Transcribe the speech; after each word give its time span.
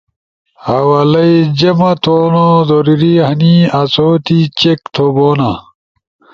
حوالئی 0.65 1.35
جمع 1.59 1.93
تھونو 2.03 2.47
ضروری 2.69 3.13
ہنی 3.27 3.55
آسو 3.79 4.07
تی 4.25 4.39
چیک 4.59 4.79
تھو 4.93 5.05
بونا 5.15 5.51